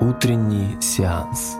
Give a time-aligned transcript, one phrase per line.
[0.00, 1.56] Утренний сеанс.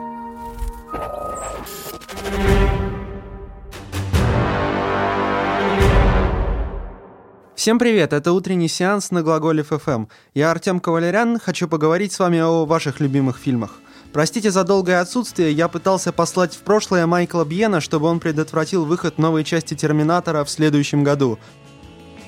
[7.57, 10.07] Всем привет, это утренний сеанс на Глаголе ФМ.
[10.35, 13.81] Я Артем Кавалерян, хочу поговорить с вами о ваших любимых фильмах.
[14.13, 19.19] Простите за долгое отсутствие, я пытался послать в прошлое Майкла Бьена, чтобы он предотвратил выход
[19.19, 21.41] новой части Терминатора в следующем году.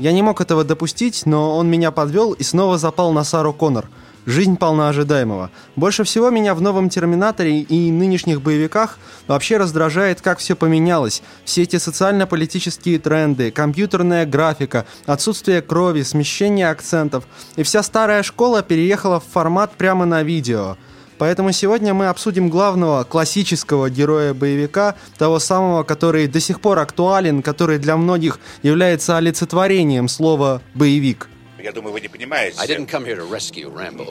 [0.00, 3.88] Я не мог этого допустить, но он меня подвел и снова запал на Сару Коннор–
[4.26, 5.50] Жизнь полна ожидаемого.
[5.76, 11.22] Больше всего меня в новом «Терминаторе» и нынешних боевиках вообще раздражает, как все поменялось.
[11.46, 17.24] Все эти социально-политические тренды, компьютерная графика, отсутствие крови, смещение акцентов.
[17.56, 20.76] И вся старая школа переехала в формат прямо на видео.
[21.16, 27.42] Поэтому сегодня мы обсудим главного классического героя боевика, того самого, который до сих пор актуален,
[27.42, 31.29] который для многих является олицетворением слова «боевик».
[31.62, 32.58] Я думаю, вы не понимаете.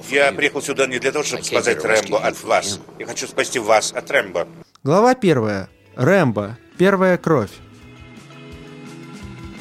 [0.10, 2.80] Я приехал сюда не для того, чтобы спасать Рэмбо от вас.
[3.00, 4.48] Я хочу спасти вас от Рэмбо.
[4.84, 5.70] Глава первая.
[5.96, 6.58] Рэмбо.
[6.78, 7.52] Первая кровь.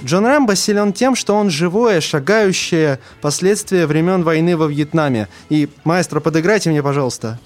[0.05, 5.27] Джон Рэмбо силен тем, что он живое, шагающее последствия времен войны во Вьетнаме.
[5.48, 7.41] И, маэстро, подыграйте мне, пожалуйста.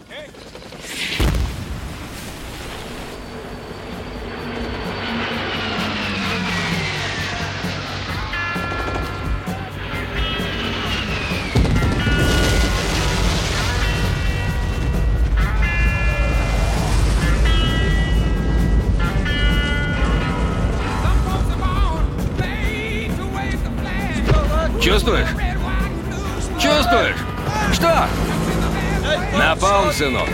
[30.03, 30.29] Сынок.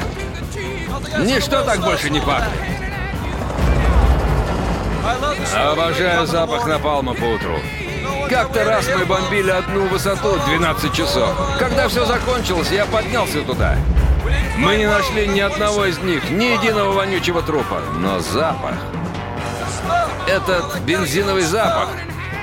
[1.19, 2.59] Ничто так больше не пахнет.
[5.55, 7.59] Обожаю запах напалма по утру.
[8.31, 11.31] Как-то раз мы бомбили одну высоту 12 часов.
[11.59, 13.77] Когда все закончилось, я поднялся туда.
[14.57, 17.81] Мы не нашли ни одного из них, ни единого вонючего трупа.
[17.99, 18.75] Но запах...
[20.27, 21.89] Этот бензиновый запах.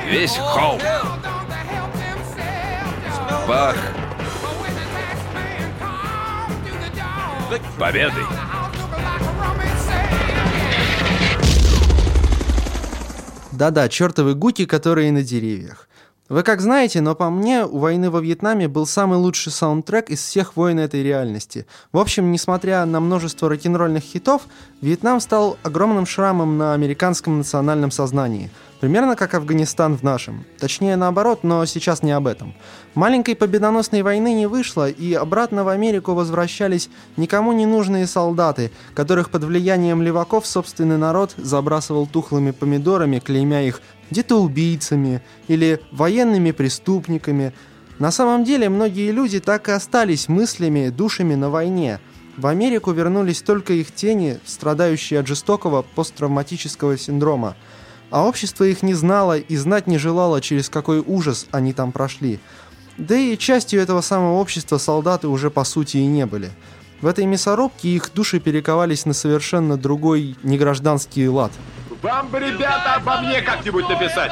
[0.08, 0.80] Весь холм.
[3.48, 3.76] Бах!
[7.78, 8.24] Победой!
[13.52, 15.88] Да-да, чертовы гуки, которые на деревьях.
[16.28, 20.22] Вы как знаете, но по мне, у войны во Вьетнаме был самый лучший саундтрек из
[20.22, 21.68] всех войн этой реальности.
[21.92, 24.42] В общем, несмотря на множество рок-н-ролльных хитов,
[24.82, 28.50] Вьетнам стал огромным шрамом на американском национальном сознании–
[28.86, 30.46] Примерно как Афганистан в нашем.
[30.60, 32.54] Точнее, наоборот, но сейчас не об этом.
[32.94, 39.32] Маленькой победоносной войны не вышло, и обратно в Америку возвращались никому не нужные солдаты, которых
[39.32, 43.82] под влиянием леваков собственный народ забрасывал тухлыми помидорами, клеймя их
[44.12, 47.54] детоубийцами или военными преступниками.
[47.98, 52.00] На самом деле, многие люди так и остались мыслями, душами на войне.
[52.38, 57.56] В Америку вернулись только их тени, страдающие от жестокого посттравматического синдрома–
[58.12, 62.40] а общество их не знало и знать не желало, через какой ужас они там прошли.
[62.98, 66.52] Да и частью этого самого общества солдаты уже по сути и не были.
[67.02, 71.52] В этой мясорубке их души перековались на совершенно другой негражданский лад.
[72.02, 74.32] Вам бы, ребята, обо мне как-нибудь написать.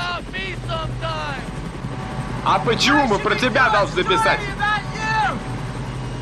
[2.45, 4.39] А почему мы про тебя должны писать?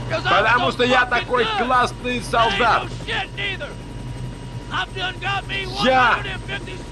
[0.09, 2.83] Потому что я такой классный солдат.
[5.84, 6.20] Я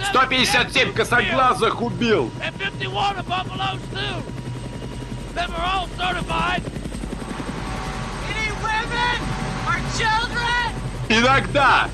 [0.10, 2.32] 157 косоглазых убил.
[11.10, 11.90] Иногда.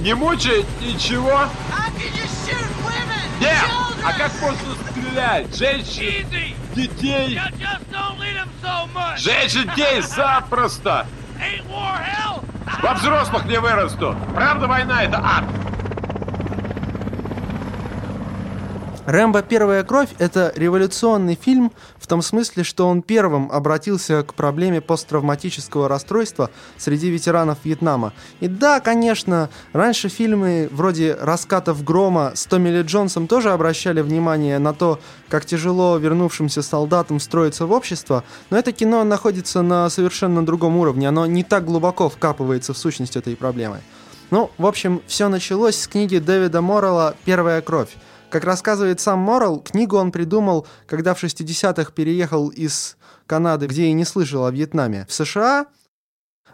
[0.00, 1.48] Не мучает ничего?
[3.40, 3.54] Нет!
[4.04, 5.56] А как можно стрелять?
[5.56, 6.26] Женщин,
[6.74, 7.40] детей?
[9.16, 11.06] Женщин, детей запросто!
[12.82, 14.16] Во взрослых не вырасту.
[14.34, 15.44] Правда, война это ад.
[19.06, 19.42] «Рэмбо.
[19.42, 25.88] Первая кровь»— это революционный фильм в том смысле, что он первым обратился к проблеме посттравматического
[25.88, 28.12] расстройства среди ветеранов Вьетнама.
[28.40, 34.58] И да, конечно, раньше фильмы вроде «Раскатов грома» с Томми Ли Джонсом тоже обращали внимание
[34.58, 34.98] на то,
[35.28, 41.08] как тяжело вернувшимся солдатам строиться в общество, но это кино находится на совершенно другом уровне,
[41.08, 43.82] оно не так глубоко вкапывается в сущность этой проблемы.
[44.32, 47.90] Ну, в общем, все началось с книги Дэвида Моррелла «Первая кровь»,
[48.30, 52.96] как рассказывает сам Моррелл, книгу он придумал, когда в 60-х переехал из
[53.26, 55.66] Канады, где и не слышал о Вьетнаме, в США.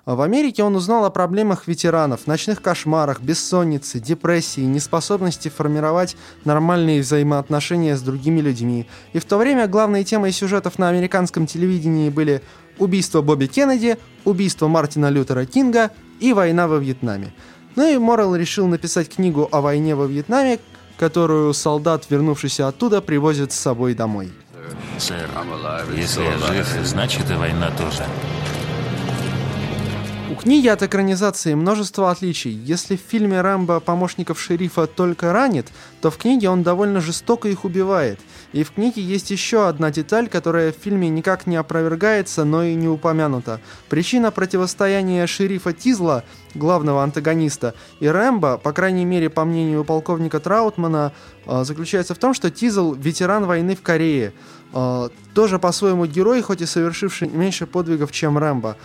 [0.04, 7.96] В Америке он узнал о проблемах ветеранов, ночных кошмарах, бессоннице, депрессии, неспособности формировать нормальные взаимоотношения
[7.96, 8.88] с другими людьми.
[9.12, 12.42] И в то время главной темой сюжетов на американском телевидении были
[12.78, 17.32] убийство Бобби Кеннеди, убийство Мартина Лютера Кинга и война во Вьетнаме.
[17.76, 20.58] Ну и Моррелл решил написать книгу о войне во Вьетнаме,
[21.02, 24.30] которую солдат, вернувшийся оттуда, привозит с собой домой.
[24.98, 25.28] Сэр,
[25.96, 28.04] если я жив, значит и война тоже.
[30.42, 32.50] У книги от экранизации множество отличий.
[32.50, 35.68] Если в фильме Рэмбо помощников шерифа только ранит,
[36.00, 38.18] то в книге он довольно жестоко их убивает.
[38.52, 42.74] И в книге есть еще одна деталь, которая в фильме никак не опровергается, но и
[42.74, 43.60] не упомянута.
[43.88, 46.24] Причина противостояния шерифа Тизла,
[46.56, 51.12] главного антагониста, и Рэмбо, по крайней мере, по мнению полковника Траутмана,
[51.46, 54.32] э, заключается в том, что Тизл– ветеран войны в Корее.
[54.74, 58.76] Э, тоже по-своему герой, хоть и совершивший меньше подвигов, чем Рэмбо.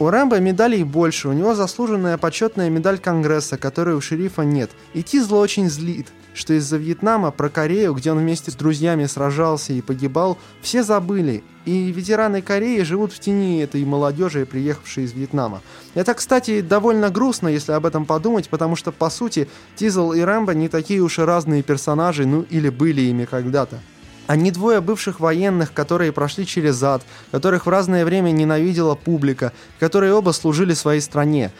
[0.00, 4.72] У Рэмбо медалей больше, у него заслуженная почетная медаль Конгресса, которой у шерифа нет.
[4.92, 9.72] И Тизло очень злит, что из-за Вьетнама про Корею, где он вместе с друзьями сражался
[9.72, 11.44] и погибал, все забыли.
[11.64, 15.62] И ветераны Кореи живут в тени этой молодежи, приехавшей из Вьетнама.
[15.94, 20.54] Это, кстати, довольно грустно, если об этом подумать, потому что, по сути, Тизл и Рэмбо
[20.54, 23.78] не такие уж и разные персонажи, ну или были ими когда-то.
[24.26, 30.14] Они двое бывших военных, которые прошли через ад, которых в разное время ненавидела публика, которые
[30.14, 31.52] оба служили своей стране.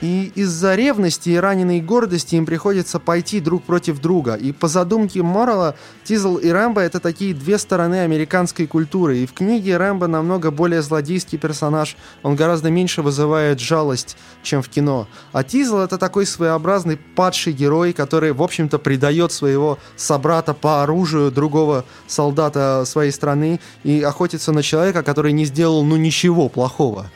[0.00, 4.34] И из-за ревности и раненой гордости им приходится пойти друг против друга.
[4.34, 5.74] И по задумке Моррелла,
[6.04, 9.18] Тизл и Рэмбо— это такие две стороны американской культуры.
[9.18, 11.96] И в книге Рэмбо намного более злодейский персонаж.
[12.22, 15.06] Он гораздо меньше вызывает жалость, чем в кино.
[15.32, 21.30] А Тизл— это такой своеобразный падший герой, который, в общем-то, предает своего собрата по оружию
[21.30, 27.10] другого солдата своей страны и охотится на человека, который не сделал, ну, ничего плохого.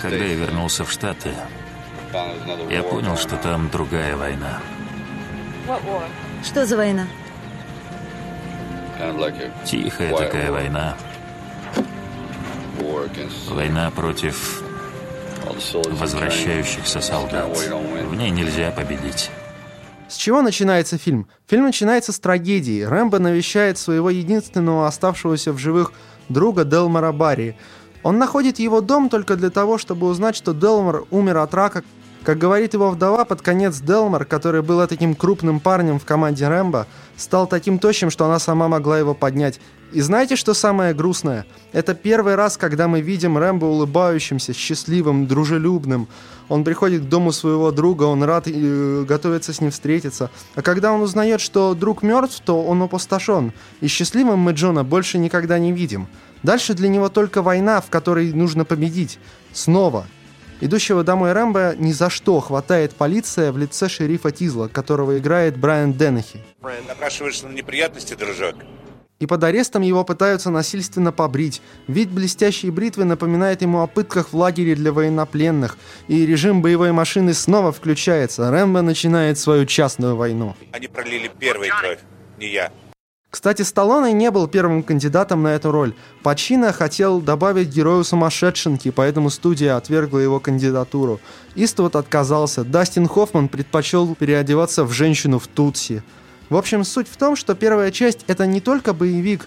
[0.00, 1.30] Когда я вернулся в Штаты,
[2.70, 4.60] я понял, что там другая война.
[6.42, 7.06] Что за война?
[9.64, 10.96] Тихая такая война.
[13.48, 14.62] Война против
[15.90, 17.56] возвращающихся солдат.
[17.56, 19.30] В ней нельзя победить.
[20.08, 21.28] С чего начинается фильм?
[21.46, 22.82] Фильм начинается с трагедии.
[22.82, 25.92] Рэмбо навещает своего единственного оставшегося в живых
[26.30, 27.56] друга Делмара Барри.
[28.02, 31.82] Он находит его дом только для того, чтобы узнать, что Делмар умер от рака.
[32.24, 36.86] Как говорит его вдова, под конец Делмар, который был таким крупным парнем в команде Рэмбо,
[37.16, 39.60] стал таким тощим, что она сама могла его поднять.
[39.92, 41.46] И знаете, что самое грустное?
[41.72, 46.08] Это первый раз, когда мы видим Рэмбо улыбающимся, счастливым, дружелюбным.
[46.50, 50.30] Он приходит к дому своего друга, он рад и э, готовится с ним встретиться.
[50.54, 53.52] А когда он узнает, что друг мертв, то он опустошен.
[53.80, 56.08] И счастливым мы Джона больше никогда не видим.
[56.42, 59.18] Дальше для него только война, в которой нужно победить.
[59.52, 60.06] Снова.
[60.60, 65.92] Идущего домой Рэмбо ни за что хватает полиция в лице шерифа Тизла, которого играет Брайан
[65.92, 66.42] Деннехи.
[66.88, 68.56] Напрашиваешься на неприятности, дружок?
[69.20, 71.60] И под арестом его пытаются насильственно побрить.
[71.88, 75.76] Вид блестящей бритвы напоминает ему о пытках в лагере для военнопленных.
[76.06, 78.50] И режим боевой машины снова включается.
[78.50, 80.54] Рэмбо начинает свою частную войну.
[80.70, 81.98] Они пролили первую кровь,
[82.38, 82.70] не я.
[83.30, 85.92] Кстати, Сталлоне не был первым кандидатом на эту роль.
[86.22, 91.20] Пачино хотел добавить герою сумасшедшенки, поэтому студия отвергла его кандидатуру.
[91.54, 92.64] Иствуд отказался.
[92.64, 96.02] Дастин Хоффман предпочел переодеваться в женщину в Тутси.
[96.48, 99.46] В общем, суть в том, что первая часть это не только боевик,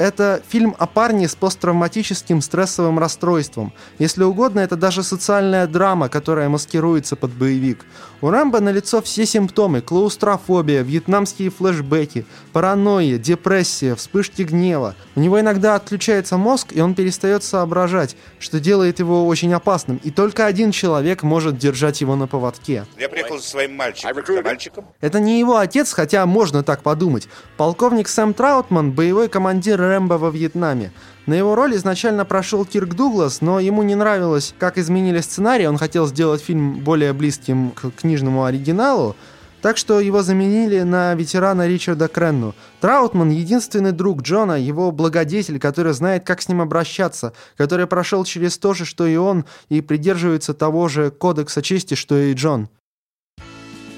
[0.00, 3.72] это фильм о парне с посттравматическим стрессовым расстройством.
[3.98, 7.84] Если угодно, это даже социальная драма, которая маскируется под боевик.
[8.22, 14.94] У Рэмбо налицо все симптомы– клаустрофобия, вьетнамские флешбеки, паранойя, депрессия, вспышки гнева.
[15.16, 20.00] У него иногда отключается мозг, и он перестает соображать, что делает его очень опасным.
[20.02, 22.84] И только один человек может держать его на поводке.
[22.98, 24.14] Я приехал со своим мальчиком.
[24.26, 24.86] За мальчиком?
[25.00, 27.28] Это не его отец, хотя можно так подумать.
[27.56, 30.92] Полковник Сэм Траутман– боевой командир Рэмбо во Вьетнаме.
[31.26, 35.66] На его роль изначально прошел Кирк Дуглас, но ему не нравилось, как изменили сценарий.
[35.66, 39.16] Он хотел сделать фильм более близким к книжному оригиналу.
[39.62, 42.54] Так что его заменили на ветерана Ричарда Кренну.
[42.80, 48.56] Траутман— единственный друг Джона, его благодетель, который знает, как с ним обращаться, который прошел через
[48.56, 52.68] то же, что и он, и придерживается того же кодекса чести, что и Джон.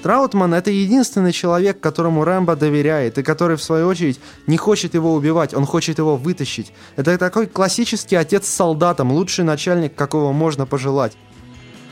[0.03, 5.13] Траутман— это единственный человек, которому Рэмбо доверяет, и который, в свою очередь, не хочет его
[5.13, 6.73] убивать, он хочет его вытащить.
[6.97, 11.13] Это такой классический отец с солдатом, лучший начальник, какого можно пожелать.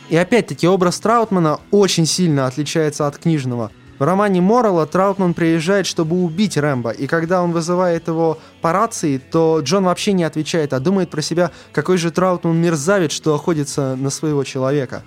[0.10, 3.72] И опять-таки образ Траутмана очень сильно отличается от книжного.
[3.98, 9.20] В романе Моррелла Траутман приезжает, чтобы убить Рэмбо, и когда он вызывает его по рации,
[9.20, 13.96] то Джон вообще не отвечает, а думает про себя, какой же Траутман мерзавец, что охотится
[13.96, 15.04] на своего человека.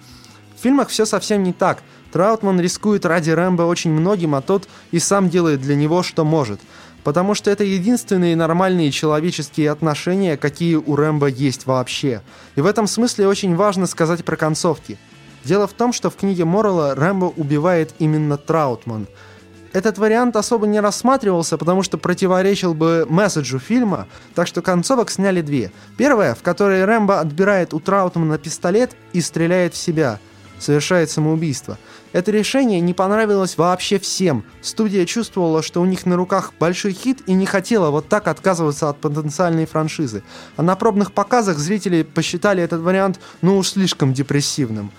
[0.57, 1.83] В фильмах все совсем не так–
[2.15, 6.61] Траутман рискует ради Рэмбо очень многим, а тот и сам делает для него, что может.
[7.03, 12.23] потому что это единственные нормальные человеческие отношения, какие у Рэмбо есть вообще.
[12.57, 14.97] И в этом смысле очень важно сказать про концовки.
[15.45, 19.07] Дело в том, что в книге Моррелла Рэмбо убивает именно Траутман.
[19.75, 25.43] Этот вариант особо не рассматривался, потому что противоречил бы месседжу фильма, так что концовок сняли
[25.43, 25.73] две.
[25.99, 30.21] Первая, в которой Рэмбо отбирает у Траутмана пистолет и стреляет в себя,
[30.65, 31.79] совершает самоубийство.
[32.13, 34.45] Это решение не понравилось вообще всем.
[34.63, 38.89] Студия чувствовала, что у них на руках большой хит и не хотела вот так отказываться
[38.89, 40.23] от потенциальной франшизы.
[40.57, 44.91] А на пробных показах зрители посчитали этот вариант ну уж слишком депрессивным.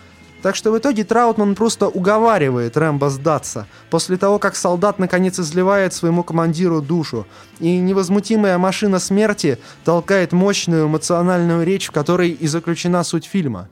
[0.45, 5.91] Так что в итоге Траутман просто уговаривает Рэмбо сдаться, после того, как солдат наконец изливает
[5.91, 7.25] своему командиру душу,
[7.59, 13.69] и невозмутимая машина смерти толкает мощную эмоциональную речь, в которой и заключена суть фильма.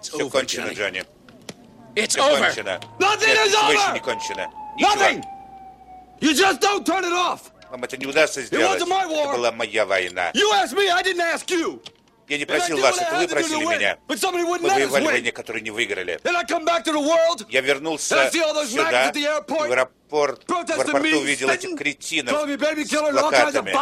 [0.00, 1.04] Все кончено, Джонни.
[1.94, 2.46] It's Все over.
[2.46, 2.80] кончено.
[2.98, 3.94] Nothing Нет, is ничего еще over.
[3.94, 4.50] не кончено.
[4.76, 4.94] Ничего.
[4.94, 5.24] Nothing.
[6.20, 7.40] You just don't turn it off.
[7.70, 8.80] Вам это не удастся сделать.
[8.80, 9.24] wasn't my war.
[9.24, 10.30] Это была моя война.
[10.32, 11.82] You asked me, I didn't ask you.
[12.28, 13.98] Я не просил вас, это вы просили меня.
[14.06, 15.04] Мы воевали в win.
[15.04, 16.20] войне, которую не выиграли.
[17.48, 23.72] Я вернулся сюда, в аэропорт, в аэропорту увидел этих кретинов с плакатами.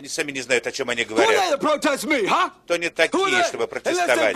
[0.00, 1.60] Они сами не знают, о чем они говорят.
[2.64, 4.34] Кто are такие, чтобы протестовать?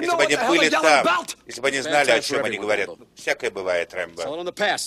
[0.00, 1.04] Если бы они были там,
[1.46, 2.88] если бы они знали, о чем они говорят.
[3.16, 4.22] Всякое бывает, Рэмбо.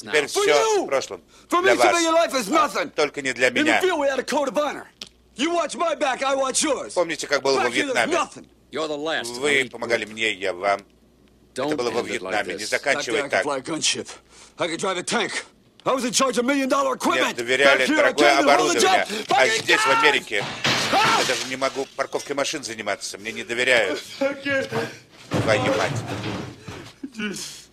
[0.10, 0.42] Теперь все
[0.84, 1.22] в прошлом.
[1.62, 1.94] Для вас.
[2.96, 3.80] Только не для меня.
[6.96, 8.14] Помните, как было во Вьетнаме?
[9.40, 10.82] Вы помогали мне, я вам.
[11.56, 12.56] Это было во Вьетнаме.
[12.56, 13.46] Не заканчивай так.
[15.86, 17.36] I was in charge of million dollar Мне equipment.
[17.38, 19.06] доверяли Back here, I дорогое the оборудование.
[19.30, 19.90] А Fucking здесь, в!
[20.00, 20.46] Америке,
[20.94, 23.18] я даже не могу парковкой машин заниматься.
[23.18, 24.02] Мне не доверяют.
[24.18, 26.02] Твою мать.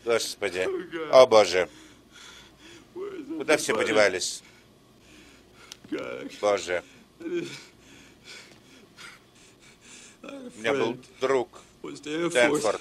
[0.05, 0.69] Господи.
[1.12, 1.69] О, Боже.
[3.38, 4.43] Куда все подевались?
[6.40, 6.83] Боже.
[7.21, 7.38] У
[10.59, 12.79] меня был друг, Was.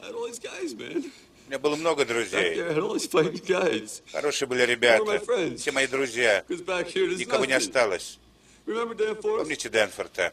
[0.00, 1.10] I had all these guys, man.
[1.46, 2.56] У меня было много друзей.
[4.12, 5.20] Хорошие были ребята.
[5.56, 6.44] Все мои друзья.
[6.48, 8.18] Никого не осталось.
[8.64, 10.32] Помните his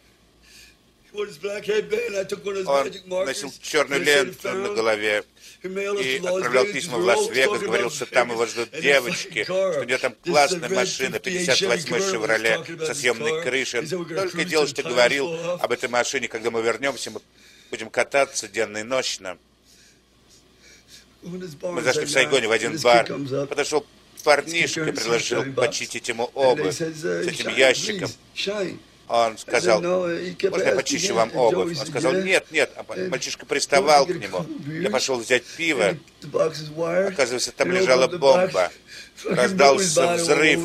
[2.68, 5.24] Он носил черную ленту на "Pharaoh, голове
[5.62, 10.16] и отправлял письма в Лас-Вегас, говорил, что там его ждут девочки, что у него там
[10.24, 13.82] классная машина, 58 Chevy 58-й Camaro, «Шевроле» со съемной крышей.
[13.82, 17.12] Он "We're gonna только делал, что говорил fall off." об этой машине, когда мы вернемся,
[17.12, 17.20] мы
[17.70, 19.38] будем кататься денно и ночно.
[21.24, 23.06] Мы зашли в Сайгоне в один бар,
[23.48, 23.86] подошел
[24.24, 28.10] парнишка и предложил почистить ему обувь с этим ящиком.
[29.08, 31.78] Он сказал, можно я почищу вам обувь?
[31.78, 32.72] Он сказал, нет, нет.
[32.78, 34.46] А мальчишка приставал к нему.
[34.72, 35.98] Я пошел взять пиво.
[36.24, 38.72] Оказывается, там лежала бомба.
[39.26, 40.60] Раздался взрыв.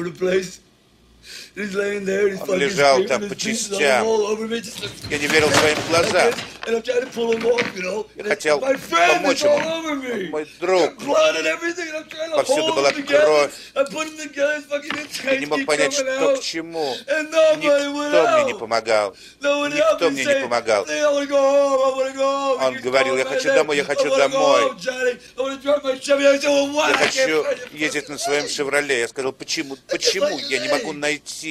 [1.56, 3.78] Он лежал там по частям.
[3.80, 6.34] Я не верил своим глазам.
[6.66, 10.30] Я хотел помочь ему.
[10.30, 10.92] Мой друг.
[12.36, 13.52] Повсюду была кровь.
[15.24, 16.94] Я не мог понять, что к чему.
[17.06, 19.16] Никто мне не помогал.
[19.40, 20.84] Никто мне не помогал.
[22.60, 24.72] Он говорил, я хочу домой, я хочу домой.
[25.38, 29.00] Я хочу ездить на своем «Шевроле».
[29.00, 31.45] Я сказал, почему, почему я не могу найти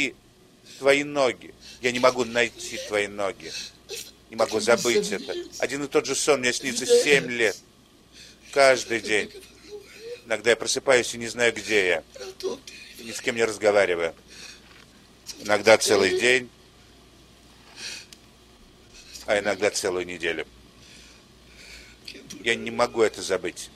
[0.80, 1.54] твои ноги?
[1.82, 3.52] Я не могу найти твои ноги.
[4.30, 5.34] Не могу забыть это.
[5.60, 7.58] Один и тот же сон мне снится семь лет.
[8.52, 9.32] Каждый день.
[10.26, 12.04] Иногда я просыпаюсь и не знаю, где я.
[13.00, 14.16] Ни с кем не разговариваю.
[15.42, 16.50] Иногда целый день,
[19.26, 20.48] а иногда целую неделю.
[22.44, 23.70] Я не могу это забыть.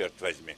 [0.00, 0.54] Черт возьми.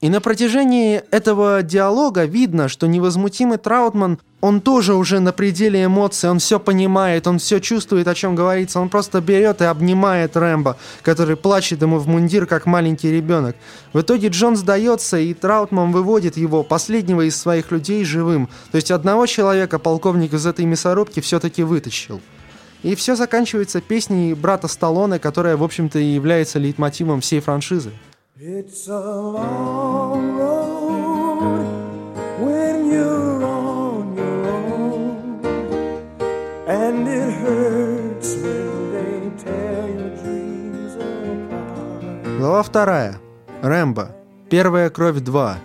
[0.00, 6.30] И на протяжении этого диалога видно, что невозмутимый Траутман, он тоже уже на пределе эмоций,
[6.30, 10.78] он все понимает, он все чувствует, о чем говорится, он просто берет и обнимает Рэмбо,
[11.02, 13.56] который плачет ему в мундир, как маленький ребенок.
[13.92, 18.48] В итоге Джон сдается, и Траутман выводит его, последнего из своих людей, живым.
[18.72, 22.22] То есть одного человека полковник из этой мясорубки все-таки вытащил.
[22.82, 27.92] И все заканчивается песней брата Сталлоне, которая, в общем-то, и является лейтмотивом всей франшизы.
[28.38, 31.66] It's a long road
[32.40, 35.40] when you're on your own,
[36.66, 42.38] and it hurts when they tear your dreams apart.
[42.38, 43.20] Глава вторая.
[43.60, 44.16] Рэмбо.
[44.48, 45.58] Первая кровь 2.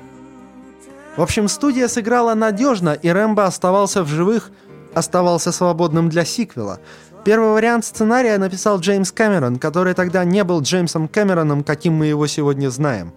[1.16, 4.52] В общем, студия сыграла надежно, и Рэмбо оставался в живых,
[4.96, 6.80] оставался свободным для сиквела.
[7.24, 12.28] Первый вариант сценария написал Джеймс Кэмерон, который тогда не был Джеймсом Кэмероном, каким мы его
[12.28, 13.14] сегодня знаем.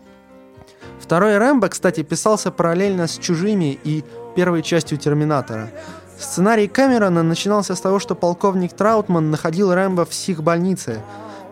[1.00, 4.04] Второй Рэмбо, кстати, писался параллельно с «Чужими» и
[4.34, 5.70] первой частью «Терминатора».
[6.18, 11.00] Сценарий Кэмерона начинался с того, что полковник Траутман находил Рэмбо в психбольнице.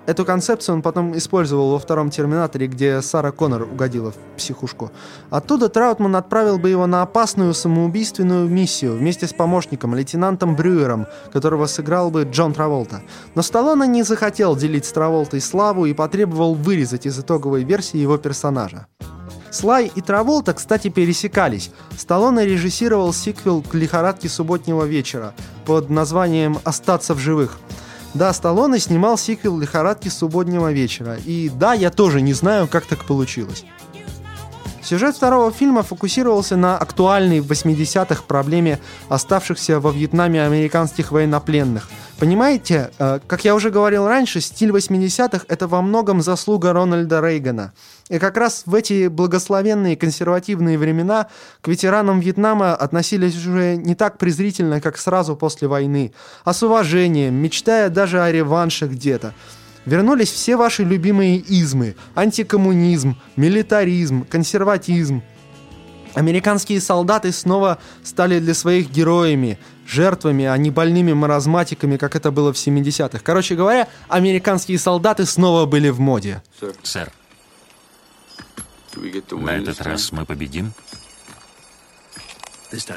[0.07, 4.93] Эту концепцию он потом использовал во втором «Терминаторе», где Сара Коннор угодила в психушку.
[5.31, 11.67] Оттуда Траутман отправил бы его на опасную самоубийственную миссию вместе с помощником, лейтенантом Брюером, которого
[11.67, 13.03] сыграл бы Джон Траволта.
[13.35, 18.17] Но Сталлоне не захотел делить с Траволтой славу и потребовал вырезать из итоговой версии его
[18.17, 18.87] персонажа.
[19.51, 21.71] Слай и Траволта, кстати, пересекались.
[21.97, 25.35] Сталлоне режиссировал сиквел к «Лихорадке субботнего вечера»
[25.65, 27.59] под названием «Остаться в живых».
[28.17, 31.19] Да, Сталлоне снимал сиквел «Лихорадки субботнего вечера».
[31.27, 33.67] И да, я тоже не знаю, как так получилось.
[34.83, 38.81] Сюжет второго фильма фокусировался на актуальной в 80-х проблеме
[39.11, 41.91] оставшихся во Вьетнаме американских военнопленных.
[42.19, 47.75] Понимаете, э, как я уже говорил раньше, стиль 80-х— это во многом заслуга Рональда Рейгана.
[48.09, 51.27] И как раз в эти благословенные консервативные времена
[51.61, 57.35] к ветеранам Вьетнама относились уже не так презрительно, как сразу после войны, а с уважением,
[57.35, 59.35] мечтая даже о реванше где-то.
[59.85, 61.97] Вернулись все ваши любимые измы.
[62.15, 65.23] Антикоммунизм, милитаризм, консерватизм.
[66.17, 72.55] Американские солдаты снова стали для своих героями, жертвами, а не больными маразматиками, как это было
[72.55, 73.19] в 70-х.
[73.23, 76.43] Короче говоря, американские солдаты снова были в моде.
[76.83, 77.13] Сэр,
[79.31, 80.73] на этот раз мы победим?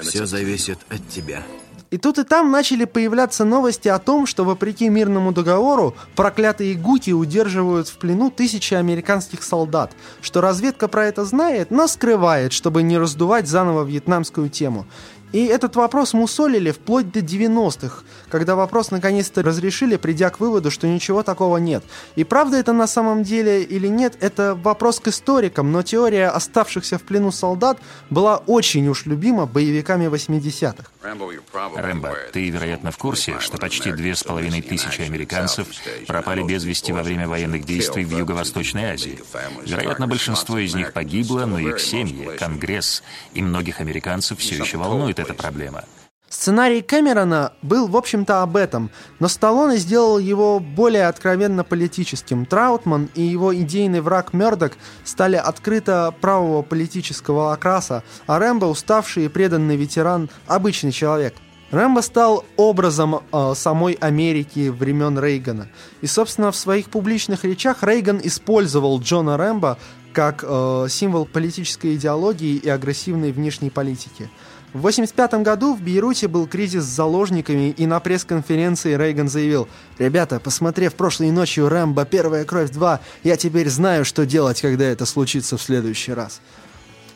[0.02, 1.44] Все зависит от тебя.
[1.92, 7.12] И тут и там начали появляться новости о том, что вопреки мирному договору проклятые гуки
[7.12, 12.98] удерживают в плену тысячи американских солдат, что разведка про это знает, но скрывает, чтобы не
[12.98, 14.86] раздувать заново вьетнамскую тему.
[15.32, 20.88] И этот вопрос мусолили вплоть до 90-х, когда вопрос наконец-то разрешили, придя к выводу, что
[20.88, 21.84] ничего такого нет.
[22.16, 26.98] И правда это на самом деле или нет, это вопрос к историкам, но теория оставшихся
[26.98, 27.78] в плену солдат
[28.10, 30.86] была очень уж любима боевиками 80-х.
[31.02, 35.68] Рэмбо, ты, вероятно, в курсе, что почти две с половиной тысячи американцев
[36.08, 39.20] пропали без вести во время военных действий в Юго-Восточной Азии.
[39.66, 43.02] Вероятно, большинство из них погибло, но их семьи, Конгресс
[43.34, 45.86] и многих американцев все еще волнует эта проблема.
[46.30, 52.46] Сценарий Кэмерона был, в общем-то, об этом, но Сталлоне сделал его более откровенно политическим.
[52.46, 59.28] Траутман и его идейный враг Мёрдок стали открыто правого политического окраса, а Рэмбо, уставший и
[59.30, 61.34] преданный ветеран, обычный человек.
[61.72, 65.68] Рэмбо стал образом э, самой Америки времен Рейгана.
[66.02, 69.78] И, собственно, в своих публичных речах Рейган использовал Джона Рэмбо
[70.14, 74.30] как э, символ политической идеологии и агрессивной внешней политики.
[74.72, 80.40] В 1985 году в Бейруте был кризис с заложниками, и на пресс-конференции Рейган заявил «Ребята,
[80.40, 82.06] посмотрев прошлой ночью «Рэмбо.
[82.06, 86.40] Первая кровь 2», я теперь знаю, что делать, когда это случится в следующий раз».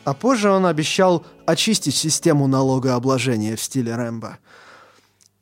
[0.02, 4.38] А позже он обещал очистить систему налогообложения в стиле Рэмбо.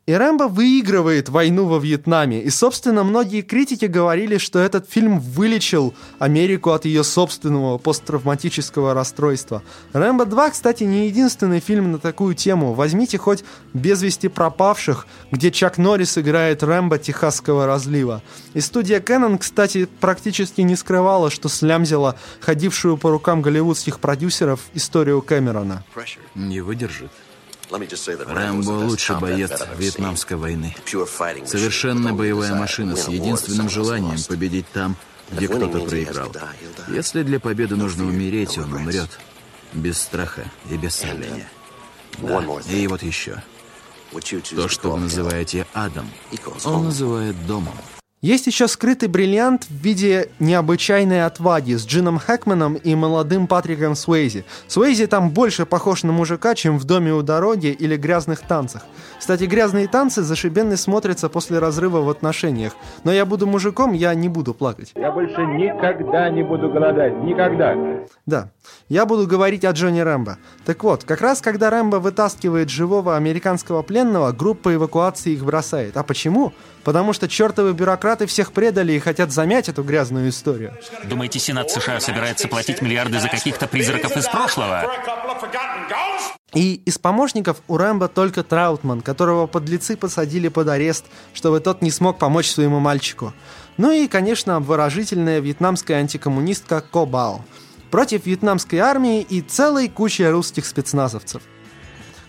[0.04, 2.42] И Рэмбо выигрывает войну во Вьетнаме.
[2.42, 9.62] И, собственно, многие критики говорили, что этот фильм вылечил Америку от ее собственного посттравматического расстройства.
[9.92, 12.74] Рэмбо 2, кстати, не единственный фильм на такую тему.
[12.74, 18.22] Возьмите хоть «Без вести пропавших», где Чак Норрис играет Рэмбо Техасского разлива.
[18.54, 25.22] И студия Кэнон, кстати, практически не скрывала, что слямзила ходившую по рукам голливудских продюсеров историю
[25.22, 25.84] Кэмерона.
[26.34, 27.12] Не выдержит.
[27.72, 30.74] Рэмбо лучший боец Вьетнамской войны.
[31.46, 34.96] Совершенно боевая машина с единственным желанием победить там,
[35.30, 36.32] где кто-то проиграл.
[36.88, 39.18] Если для победы нужно умереть, он умрет.
[39.72, 41.48] Без страха и без сожаления.
[42.18, 42.44] Да.
[42.68, 43.42] И вот еще.
[44.54, 46.10] То, что вы называете адом,
[46.64, 47.74] он называет домом.
[48.22, 54.44] Есть еще скрытый бриллиант в виде необычайной отваги с Джином Хэкманом и молодым Патриком Суэйзи.
[54.68, 58.82] Суэйзи там больше похож на мужика, чем в «Доме у дороги» или «Грязных танцах».
[59.18, 62.74] Кстати, «Грязные танцы» зашибенно смотрятся после разрыва в отношениях.
[63.02, 64.92] Но я буду мужиком, я не буду плакать.
[64.94, 67.14] Я больше никогда не буду голодать.
[67.24, 67.74] Никогда.
[68.24, 68.50] Да,
[68.88, 70.38] я буду говорить о Джонни Рэмбо.
[70.64, 75.96] Так вот, как раз когда Рэмбо вытаскивает живого американского пленного, группа эвакуации их бросает.
[75.96, 76.52] А почему?
[76.84, 80.74] Потому что чертовы бюрократы всех предали и хотят замять эту грязную историю.
[81.04, 84.84] Думаете, Сенат США собирается платить миллиарды за каких-то призраков из прошлого?
[86.54, 91.90] И из помощников у Рэмбо только Траутман, которого подлецы посадили под арест, чтобы тот не
[91.90, 93.32] смог помочь своему мальчику.
[93.78, 97.42] Ну и, конечно, обворожительная вьетнамская антикоммунистка Ко Бао.
[97.90, 101.42] Против вьетнамской армии и целой кучи русских спецназовцев.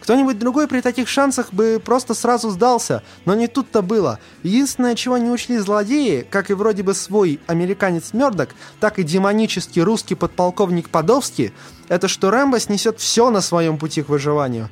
[0.04, 4.20] Кто-нибудь другой при таких шансах бы просто сразу сдался, но не тут-то было.
[4.44, 8.50] Единственное, чего не учли злодеи, как и вроде бы свой американец Мёрдок,
[8.82, 11.54] так и демонический русский подполковник Подовский,
[11.88, 14.68] это что Рэмбо снесет все на своем пути к выживанию.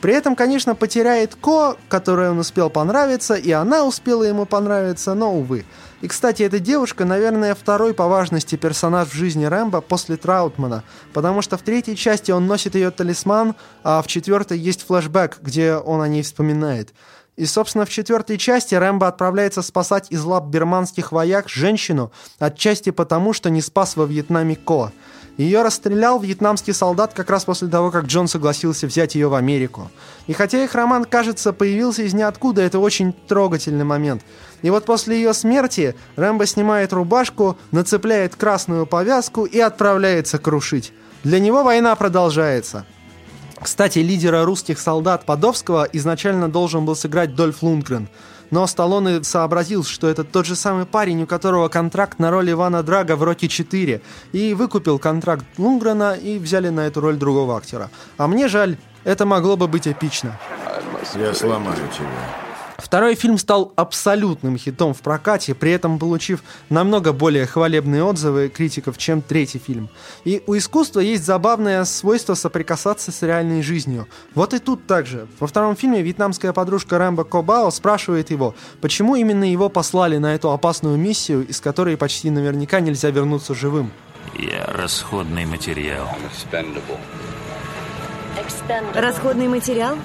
[0.00, 5.34] При этом, конечно, потеряет Ко, которой он успел понравиться, и она успела ему понравиться, но,
[5.34, 5.64] увы.
[6.02, 11.40] И, кстати, эта девушка, наверное, второй по важности персонаж в жизни Рэмбо после Траутмана, потому
[11.40, 16.02] что в третьей части он носит ее талисман, а в четвертой есть флэшбэк, где он
[16.02, 16.92] о ней вспоминает.
[17.36, 23.32] И, собственно, в четвертой части Рэмбо отправляется спасать из лап бирманских вояк женщину, отчасти потому,
[23.32, 24.92] что не спас во Вьетнаме Ко–
[25.36, 29.90] ее расстрелял вьетнамский солдат как раз после того, как Джон согласился взять ее в Америку.
[30.26, 34.22] И хотя их роман, кажется, появился из ниоткуда, это очень трогательный момент.
[34.62, 40.92] И вот после ее смерти Рэмбо снимает рубашку, нацепляет красную повязку и отправляется крушить.
[41.22, 42.86] Для него война продолжается.
[43.60, 48.08] Кстати, лидера русских солдат Подовского изначально должен был сыграть Дольф Лундгрен–
[48.50, 52.82] но Сталлоне сообразил, что это тот же самый парень, у которого контракт на роль Ивана
[52.82, 54.00] Драга в «Рокки 4»,
[54.32, 57.90] и выкупил контракт Лунгрена и взяли на эту роль другого актера.
[58.16, 60.38] А мне жаль, это могло бы быть эпично.
[61.14, 62.45] Я сломаю тебя.
[62.78, 68.98] Второй фильм стал абсолютным хитом в прокате, при этом получив намного более хвалебные отзывы критиков,
[68.98, 69.88] чем третий фильм.
[70.24, 74.06] И у искусства есть забавное свойство соприкасаться с реальной жизнью.
[74.34, 75.26] Вот и тут также.
[75.40, 80.50] Во втором фильме вьетнамская подружка Рэмбо Кобао спрашивает его, почему именно его послали на эту
[80.50, 83.90] опасную миссию, из которой почти наверняка нельзя вернуться живым.
[84.34, 86.08] Я расходный материал.
[88.94, 89.96] Расходный материал?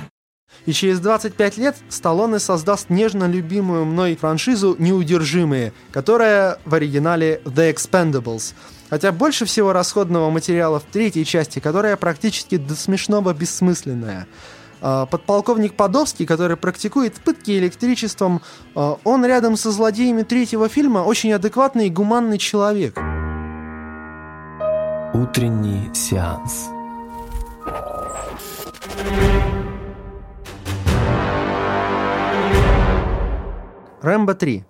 [0.66, 7.74] И через 25 лет Сталлоне создаст нежно любимую мной франшизу «Неудержимые», которая в оригинале «The
[7.74, 8.54] Expendables».
[8.90, 14.28] Хотя больше всего расходного материала в третьей части, которая практически до смешного бессмысленная.
[14.82, 18.42] А, подполковник Подовский, который практикует пытки электричеством,
[18.76, 22.98] а, он рядом со злодеями третьего фильма очень адекватный и гуманный человек.
[25.14, 26.70] Утренний сеанс.
[34.02, 34.66] Рэмбо 3.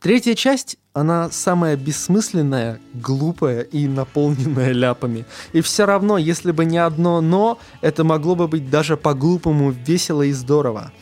[0.00, 5.24] Третья часть, она самая бессмысленная, глупая и наполненная ляпами.
[5.52, 10.22] И все равно, если бы не одно «но», это могло бы быть даже по-глупому весело
[10.22, 10.92] и здорово.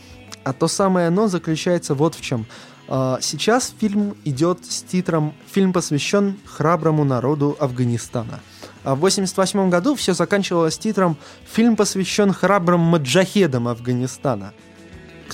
[0.42, 2.46] А то самое «но» заключается вот в чем.
[2.88, 8.40] А, сейчас фильм идет с титром «Фильм посвящен храброму народу Афганистана».
[8.84, 11.18] А в 1988 году все заканчивалось титром
[11.52, 14.54] «Фильм посвящен храбрым маджахедам Афганистана».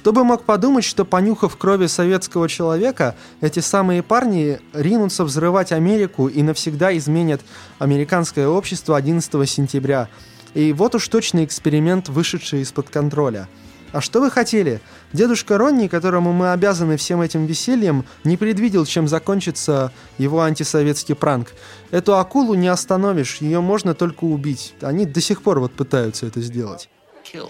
[0.07, 6.29] Кто бы мог подумать, что понюхав крови советского человека, эти самые парни ринутся взрывать Америку
[6.29, 7.40] и навсегда изменят
[7.81, 10.09] американское общество 11 сентября.
[10.55, 13.49] И вот уж точный эксперимент, вышедший из-под контроля.
[13.90, 14.81] А что вы хотели?
[15.12, 21.49] Дедушка Ронни, которому мы обязаны всем этим весельем, не предвидел, чем закончится его антисоветский пранк.
[21.90, 24.73] Эту акулу не остановишь, ее можно только убить.
[24.83, 26.88] Они до сих пор вот пытаются это сделать.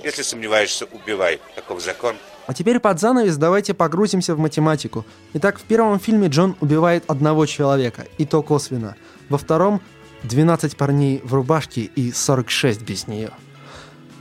[0.03, 1.38] Если сомневаешься, убивай.
[1.55, 2.16] Таков закон.
[2.47, 5.05] А теперь под занавес давайте погрузимся в математику.
[5.35, 8.97] Итак, в первом фильме Джон убивает одного человека, и то косвенно.
[9.29, 9.81] Во втором
[10.23, 13.31] 12 парней в рубашке и 46 без нее.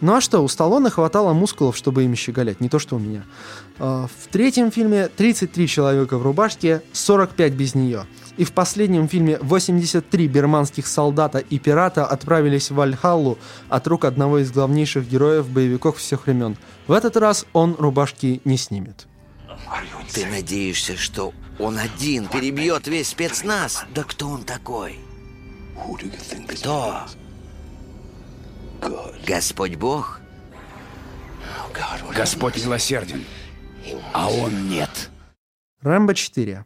[0.01, 3.23] Ну а что, у Сталлоне хватало мускулов, чтобы ими щеголять, не то что у меня.
[3.79, 8.05] А, в третьем фильме 33 человека в рубашке, 45 без нее.
[8.37, 13.37] И в последнем фильме 83 бирманских солдата и пирата отправились в Вальхаллу
[13.69, 16.57] от рук одного из главнейших героев боевиков всех времен.
[16.87, 19.07] В этот раз он рубашки не снимет.
[20.11, 23.85] Ты надеешься, что он один перебьет весь спецназ?
[23.93, 24.99] Да кто он такой?
[26.47, 27.03] Кто?
[29.25, 30.19] Господь Бог?
[32.15, 33.23] Господь милосерден,
[34.13, 35.09] а он нет.
[35.81, 36.65] Рэмбо 4.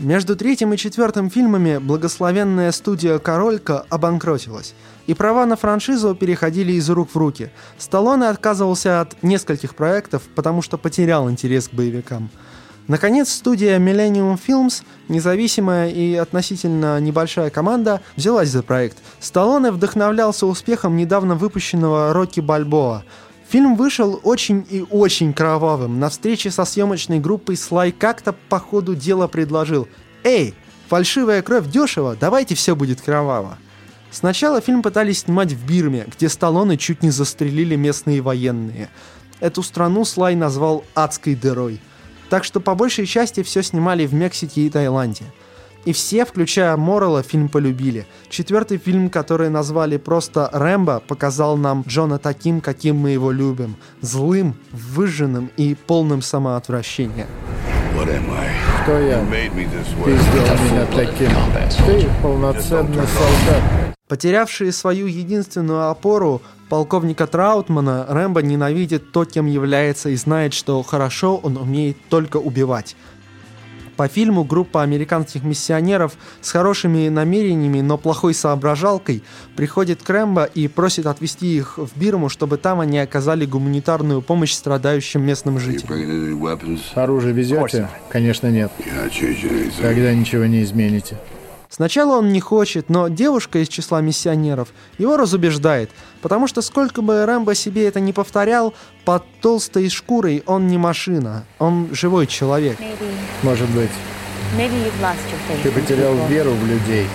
[0.00, 4.74] Между третьим и четвертым фильмами благословенная студия «Королька» обанкротилась,
[5.06, 7.50] и права на франшизу переходили из рук в руки.
[7.78, 12.28] Сталлоне отказывался от нескольких проектов, потому что потерял интерес к боевикам.
[12.88, 18.98] Наконец, студия Millennium Films, независимая и относительно небольшая команда, взялась за проект.
[19.20, 23.04] Сталлоне вдохновлялся успехом недавно выпущенного «Рокки Бальбоа»,
[23.54, 26.00] Фильм вышел очень и очень кровавым.
[26.00, 29.86] На встрече со съемочной группой Слай как-то по ходу дела предложил
[30.24, 30.54] «Эй,
[30.88, 33.56] фальшивая кровь дешево, давайте все будет кроваво».
[34.10, 38.88] Сначала фильм пытались снимать в Бирме, где Сталлоне чуть не застрелили местные военные.
[39.38, 41.80] Эту страну Слай назвал «адской дырой».
[42.30, 45.26] Так что по большей части все снимали в Мексике и Таиланде–
[45.84, 48.06] И все, включая Моррелла, фильм полюбили.
[48.30, 53.76] Четвертый фильм, который назвали просто «Рэмбо», показал нам Джона таким, каким мы его любим.
[54.00, 57.26] Злым, выжженным и полным самоотвращения.
[58.82, 59.24] Кто я?
[60.04, 61.30] Ты сделал меня таким.
[61.86, 63.62] Ты полноценный солдат.
[64.08, 71.36] Потерявший свою единственную опору, полковника Траутмана, Рэмбо ненавидит то, кем является, и знает, что хорошо
[71.36, 72.96] он умеет только убивать.
[73.96, 79.22] По фильму группа американских миссионеров с хорошими намерениями, но плохой соображалкой
[79.56, 84.52] приходит к Рэмбо и просит отвезти их в Бирму, чтобы там они оказали гуманитарную помощь
[84.52, 86.42] страдающим местным жителям.
[86.94, 87.88] Оружие везете?
[88.08, 88.72] Конечно, нет.
[89.80, 91.18] Тогда ничего не измените.
[91.74, 95.90] Сначала он не хочет, но девушка из числа миссионеров его разубеждает,
[96.22, 101.44] потому что сколько бы Рэмбо себе это не повторял, под толстой шкурой он не машина,
[101.58, 102.78] он живой человек.
[103.42, 103.90] Может быть.
[105.64, 107.08] Ты потерял веру в людей.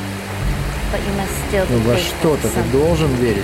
[1.69, 3.43] Но во что-то ты должен верить.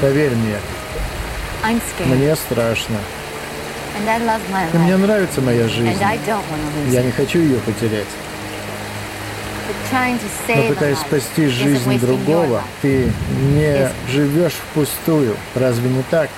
[0.00, 0.56] Поверь мне.
[2.06, 2.96] Мне страшно.
[4.72, 5.98] И мне нравится моя жизнь.
[6.90, 8.06] Я не хочу ее потерять.
[10.48, 13.12] Но пытаясь спасти жизнь другого, ты
[13.54, 15.36] не живешь впустую.
[15.54, 16.30] Разве не так?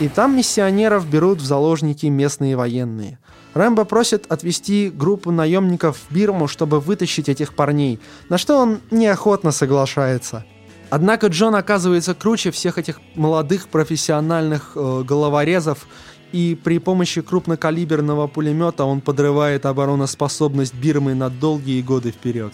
[0.00, 3.18] И там миссионеров берут в заложники местные военные.
[3.52, 9.50] Рэмбо просит отвести группу наемников в Бирму, чтобы вытащить этих парней, на что он неохотно
[9.50, 10.44] соглашается.
[10.88, 15.86] Однако Джон оказывается круче всех этих молодых профессиональных э, головорезов,
[16.32, 22.52] и при помощи крупнокалиберного пулемета он подрывает обороноспособность Бирмы на долгие годы вперед.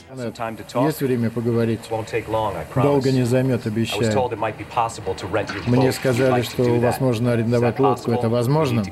[0.85, 1.81] Есть время поговорить?
[2.75, 4.31] Долго не займет, обещаю.
[5.67, 8.11] Мне сказали, что возможно арендовать лодку.
[8.13, 8.83] Это возможно?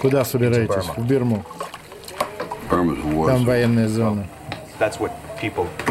[0.00, 0.86] Куда собираетесь?
[0.96, 1.44] В Бирму.
[2.70, 4.26] Там военная зона.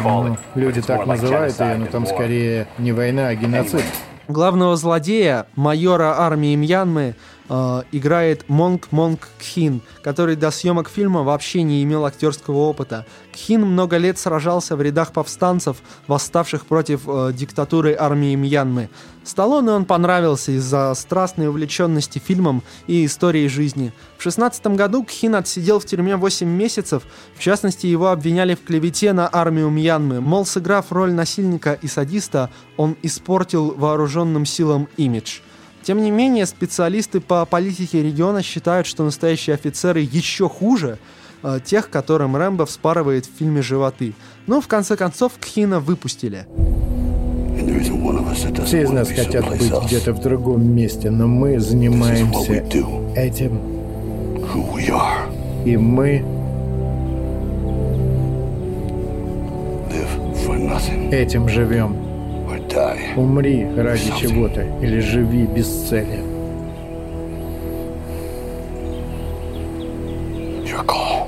[0.03, 3.83] Ну, люди так называют ее, но там скорее не война, а геноцид.
[4.27, 7.15] Главного злодея, майора армии Мьянмы,
[7.49, 13.05] э, играет Монг Монг Кхин, который до съемок фильма вообще не имел актерского опыта.
[13.31, 15.77] Кхин много лет сражался в рядах повстанцев,
[16.07, 18.89] восставших против э, диктатуры армии Мьянмы.
[19.23, 23.93] Сталлоне он понравился из-за страстной увлеченности фильмом и историей жизни.
[24.17, 27.03] В 16 году Кхин отсидел в тюрьме 8 месяцев,
[27.35, 30.19] в частности его обвиняли в клевете на армию Мьянмы.
[30.19, 35.39] Мол, сыграв роль насильника и садиста, он испортил вооруженным силам имидж.
[35.83, 40.97] Тем не менее, специалисты по политике региона считают, что настоящие офицеры еще хуже
[41.43, 44.13] э, тех, которым Рэмбо вспарывает в фильме животы.
[44.47, 46.47] Но в конце концов Кхина выпустили.
[48.65, 52.63] Все из нас хотят быть где-то в другом месте, но мы занимаемся
[53.15, 53.59] этим.
[55.65, 56.25] И мы
[61.11, 62.12] этим живем.
[63.15, 66.33] Умри ради чего-то или живи без цели.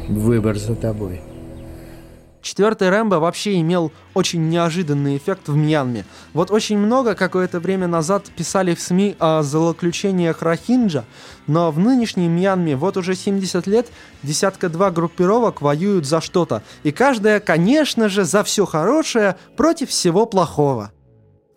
[0.08, 1.22] Выбор за тобой.
[2.42, 6.06] Четвертый Рэмбо вообще имел очень неожиданный эффект в Мьянме.
[6.32, 11.06] Вот очень много какое-то время назад писали в СМИ о злоключениях Рахинджа,
[11.48, 13.88] но в нынешней Мьянме вот уже 70 лет
[14.22, 16.62] десятка-два группировок воюют за что-то.
[16.84, 20.92] И каждая, конечно же, за все хорошее против всего плохого.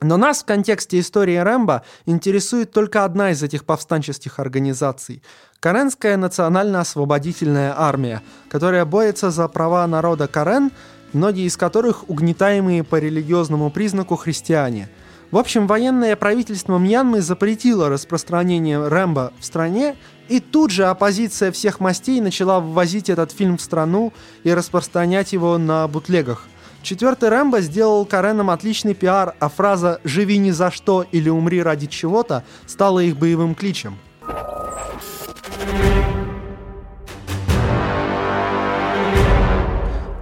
[0.01, 5.23] Но нас в контексте истории Рэмбо интересует только одна из этих повстанческих организаций–
[5.61, 10.71] Каренская национально-освободительная армия, которая борется за права народа Карен,
[11.13, 14.89] многие из которых угнетаемые по религиозному признаку христиане.
[15.33, 19.97] В общем, военное правительство Мьянмы запретило распространение Рэмбо в стране,
[20.29, 24.13] и тут же оппозиция всех мастей начала ввозить этот фильм в страну
[24.45, 26.47] и распространять его на бутлегах–
[26.83, 31.87] Четвертый Рэмбо сделал Каренам отличный пиар, а фраза «живи ни за что» или «умри ради
[31.87, 33.99] чего-то» стала их боевым кличем.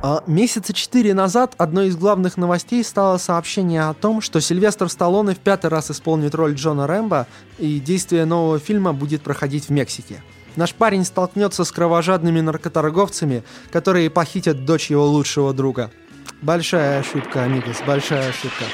[0.02, 5.34] А месяца четыре назад одной из главных новостей стало сообщение о том, что Сильвестр Сталлоне
[5.34, 7.26] в пятый раз исполнит роль Джона Рэмбо,
[7.58, 10.22] и действие нового фильма будет проходить в Мексике.
[10.54, 15.90] Наш парень столкнется с кровожадными наркоторговцами, которые похитят дочь его лучшего друга–
[16.42, 18.64] Большая ошибка, Амигос, большая ошибка.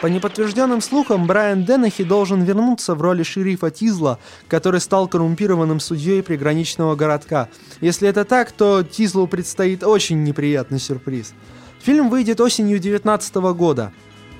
[0.00, 4.18] По неподтвержденным слухам, Брайан Деннехи должен вернуться в роли шерифа Тизла,
[4.48, 7.48] который стал коррумпированным судьей приграничного городка.
[7.80, 11.32] Если это так, то Тизлу предстоит очень неприятный сюрприз.
[11.80, 13.92] Фильм выйдет осенью 2019 года.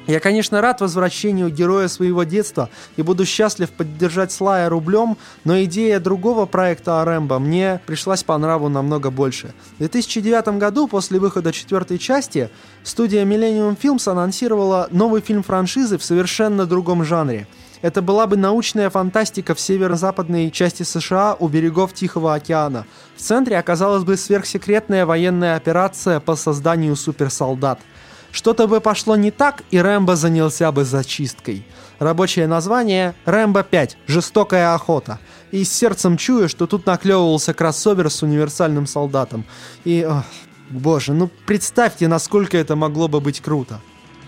[0.09, 6.01] Я, конечно, рад возвращению героя своего детства и буду счастлив поддержать Слая рублем, но идея
[6.01, 9.53] другого проекта о Рэмбо мне пришлась по нраву намного больше.
[9.75, 12.49] В 2009 году, после выхода четвертой части,
[12.85, 17.47] студия Millennium Films анонсировала новый фильм франшизы в совершенно другом жанре.
[17.83, 22.87] Это была бы научная фантастика в северо-западной части США у берегов Тихого океана.
[23.15, 27.79] В центре оказалась бы сверхсекретная военная операция по созданию суперсолдат–
[28.33, 31.65] что-то бы пошло не так, и Рэмбо занялся бы зачисткой.
[31.99, 33.97] Рабочее название «Рэмбо 5.
[34.07, 35.19] Жестокая охота».
[35.51, 39.45] И с сердцем чую, что тут наклевывался кроссовер с универсальным солдатом.
[39.85, 40.25] И, ох,
[40.71, 43.81] боже, ну представьте, насколько это могло бы быть круто.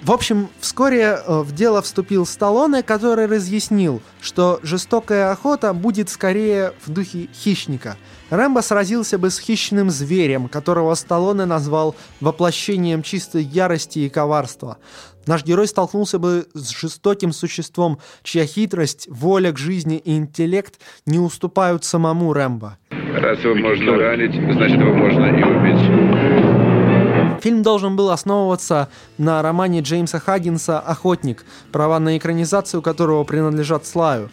[0.02, 6.72] В общем, вскоре э, в дело вступил Сталлоне, который разъяснил, что жестокая охота будет скорее
[6.86, 7.98] в духе хищника.
[8.30, 14.78] Рэмбо сразился бы с хищным зверем, которого Сталлоне назвал воплощением чистой ярости и коварства.
[15.26, 21.18] Наш герой столкнулся бы с жестоким существом, чья хитрость, воля к жизни и интеллект не
[21.18, 22.78] уступают самому Рэмбо.
[22.90, 27.42] Раз его можно ранить, значит его можно и убить.
[27.42, 28.88] Фильм должен был основываться
[29.18, 34.30] на романе Джеймса Хаггинса «Охотник», права на экранизацию которого принадлежат Слаю.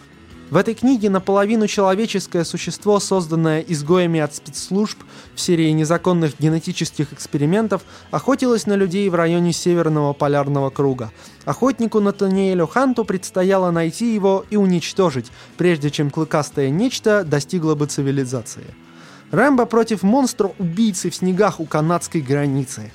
[0.49, 4.97] В этой книге наполовину человеческое существо, созданное изгоями от спецслужб
[5.35, 7.81] в серии незаконных генетических экспериментов,
[8.11, 11.11] охотилось на людей в районе Северного полярного круга.
[11.43, 18.73] Охотнику Натаниэлю Ханту предстояло найти его и уничтожить, прежде чем клыкастое нечто достигло бы цивилизации.
[19.31, 22.93] Рэмбо против монстра-убийцы в снегах у канадской границы.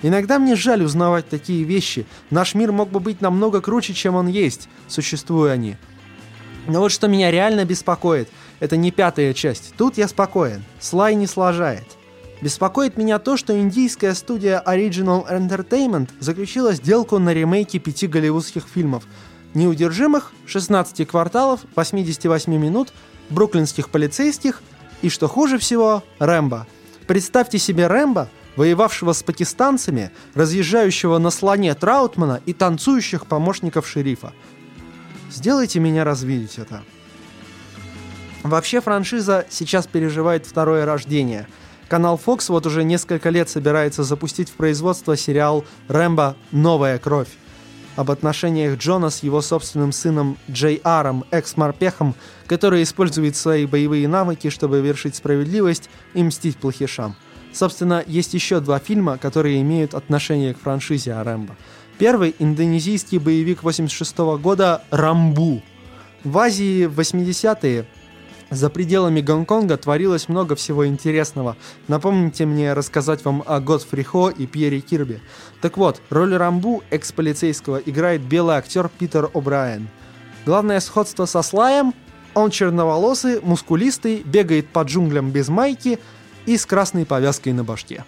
[0.00, 2.06] Иногда мне жаль узнавать такие вещи.
[2.30, 5.76] Наш мир мог бы быть намного круче, чем он есть, существуя они.
[6.66, 8.28] Но вот что меня реально беспокоит,
[8.60, 9.74] это не пятая часть.
[9.76, 10.64] Тут я спокоен.
[10.80, 11.84] Слай не сложает.
[12.40, 19.04] Беспокоит меня то, что индийская студия Original Entertainment заключила сделку на ремейки пяти голливудских фильмов.
[19.54, 22.92] Неудержимых, 16 кварталов, 88 минут,
[23.30, 24.62] бруклинских полицейских–
[25.04, 26.66] и что хуже всего, Рэмбо.
[27.06, 34.32] Представьте себе Рэмбо, воевавшего с пакистанцами, разъезжающего на слоне Траутмана и танцующих помощников шерифа.
[35.34, 36.84] Сделайте меня развидеть это.
[38.44, 41.48] Вообще франшиза сейчас переживает второе рождение.
[41.88, 46.36] Канал Fox вот уже несколько лет собирается запустить в производство сериал «Рэмбо.
[46.52, 47.28] Новая кровь»
[47.96, 52.14] об отношениях Джона с его собственным сыном Джей Аром, экс-морпехом,
[52.46, 57.16] который использует свои боевые навыки, чтобы вершить справедливость и мстить плохишам.
[57.52, 61.56] Собственно, есть еще два фильма, которые имеют отношение к франшизе о Рэмбо.
[61.98, 65.62] Первый– индонезийский боевик 86 года «Рамбу».
[66.24, 67.86] В Азии в 80-е
[68.50, 71.56] за пределами Гонконга творилось много всего интересного.
[71.88, 75.20] Напомните мне рассказать вам о Готфри Хо и Пьере Кирби.
[75.60, 79.86] Так вот, роль Рамбу, экс-полицейского, играет белый актер Питер О'Брайен.
[80.46, 81.94] Главное сходство со Слаем–
[82.34, 85.98] он черноволосый, мускулистый, бегает по джунглям без майки
[86.46, 88.04] и с красной повязкой на башке.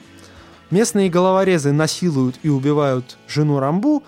[0.71, 4.03] Местные головорезы насилуют и убивают жену Рамбу,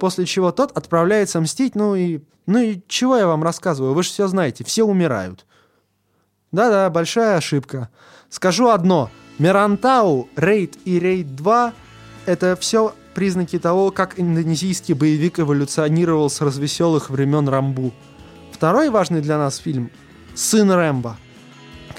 [0.00, 2.20] после чего тот отправляется мстить, ну и...
[2.46, 5.44] Ну и чего я вам рассказываю, вы же все знаете, все умирают.
[6.50, 7.90] Да-да, большая ошибка.
[8.30, 9.10] Скажу одно.
[9.38, 11.74] Мирантау, Рейд и Рейд 2—
[12.26, 17.92] это все признаки того, как индонезийский боевик эволюционировал с развеселых времен Рамбу.
[18.50, 19.90] Второй важный для нас фильм—
[20.34, 21.18] «Сын Рэмбо».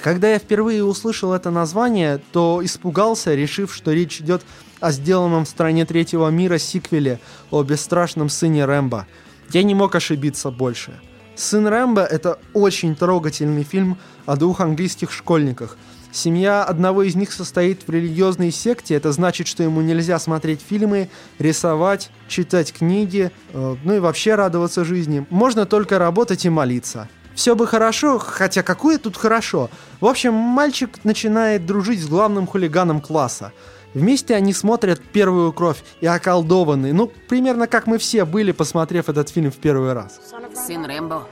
[0.02, 4.44] Когда я впервые услышал это название, то испугался, решив, что речь идет
[4.80, 7.20] о сделанном в стране третьего мира сиквеле
[7.52, 9.08] о бесстрашном сыне Рэмбо.
[9.52, 11.00] Я не мог ошибиться больше—
[11.40, 15.78] «Сын Рэмбо»— это очень трогательный фильм о двух английских школьниках.
[16.12, 21.10] Семья одного из них состоит в религиозной секте, это значит, что ему нельзя смотреть фильмы,
[21.38, 25.26] рисовать, читать книги, э, ну и вообще радоваться жизни.
[25.30, 27.08] Можно только работать и молиться.
[27.40, 29.70] Все бы хорошо, хотя какое тут хорошо.
[30.02, 33.54] В общем, мальчик начинает дружить с главным хулиганом класса.
[33.94, 36.92] Вместе они смотрят «Первую кровь» и околдованы.
[36.92, 40.20] Ну, примерно как мы все были, посмотрев этот фильм в первый раз.
[40.54, 41.30] Сын Рэмбо.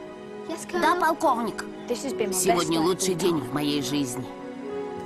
[0.82, 1.66] Да, полковник.
[1.90, 4.26] Сегодня лучший день в моей жизни.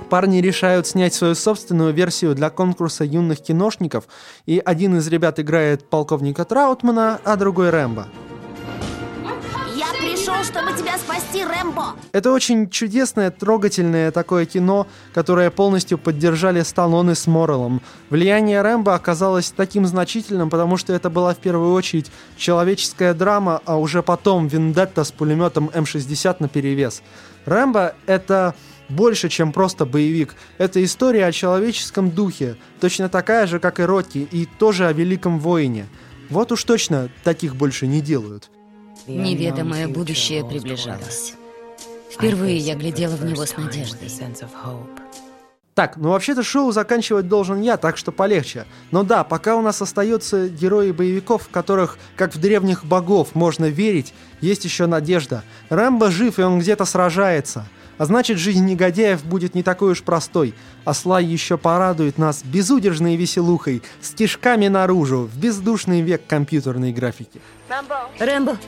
[0.08, 4.04] Парни решают снять свою собственную версию для конкурса юных киношников,
[4.46, 8.06] и один из ребят играет полковника Траутмана, а другой Рэмбо
[10.44, 11.94] чтобы тебя спасти, Рэмбо.
[12.12, 17.80] Это очень чудесное, трогательное такое кино, которое полностью поддержали Сталлоне с Морреллом.
[18.10, 23.78] Влияние Рэмбо оказалось таким значительным, потому что это была в первую очередь человеческая драма, а
[23.78, 27.02] уже потом вендетта с пулеметом М-60 на перевес.
[27.46, 28.54] Рэмбо— это
[28.88, 30.34] больше, чем просто боевик.
[30.58, 35.38] Это история о человеческом духе, точно такая же, как и Рокки, и тоже о великом
[35.38, 35.86] воине—
[36.32, 38.50] Вот уж точно таких больше не делают.
[39.06, 41.34] Неведомое будущее приближалось.
[42.10, 44.08] Впервые я глядела в него с надеждой.
[45.74, 48.66] Так, ну вообще-то шоу заканчивать должен я, так что полегче.
[48.90, 53.64] Но да, пока у нас остаются герои боевиков, в которых, как в древних богов, можно
[53.64, 55.42] верить, есть еще надежда.
[55.70, 57.66] Рэмбо жив, и он где-то сражается.
[57.96, 60.54] А значит, жизнь негодяев будет не такой уж простой.
[60.84, 67.40] А Слай еще порадует нас безудержной веселухой, стежками наружу, в бездушный век компьютерной графики.
[68.18, 68.58] Рэмбо,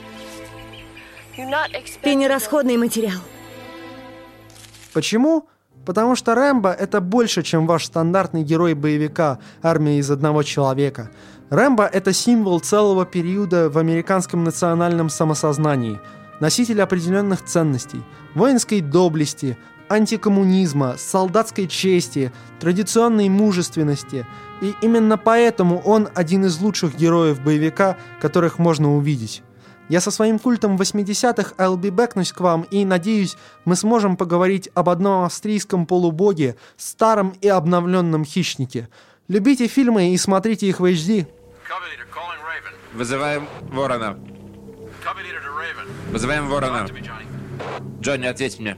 [2.01, 3.19] ты не расходный материал.
[4.93, 5.47] Почему?
[5.85, 11.11] Потому что Рэмбо— это больше, чем ваш стандартный герой боевика «Армия из одного человека».
[11.49, 15.99] Рэмбо— это символ целого периода в американском национальном самосознании,
[16.39, 18.01] носитель определенных ценностей,
[18.33, 19.57] воинской доблести,
[19.89, 24.25] антикоммунизма, солдатской чести, традиционной мужественности.
[24.61, 29.43] И именно поэтому он один из лучших героев боевика, которых можно увидеть.
[29.87, 34.69] Я со своим культом 80-х I'll be backнусь к вам и, надеюсь, мы сможем поговорить
[34.73, 38.89] об одном австрийском полубоге, старом и обновленном хищнике.
[39.27, 41.27] Любите фильмы и смотрите их в HD.
[42.93, 44.17] Вызываем Ворона.
[46.11, 46.87] Вызываем Ворона.
[48.01, 48.77] Джонни, ответь мне.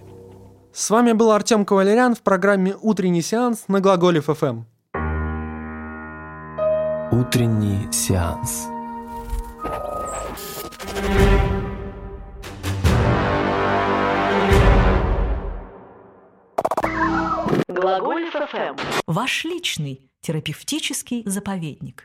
[0.73, 4.63] С вами был Артем Кавалерян в программе «Утренний сеанс» на Глаголев ФМ.
[7.11, 8.67] Утренний сеанс.
[17.77, 18.75] Глаголев ФМ.
[19.05, 22.03] Ваш личный терапевтический заповедник.